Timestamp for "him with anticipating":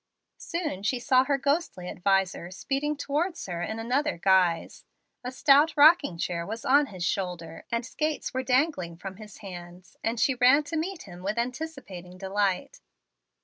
11.03-12.17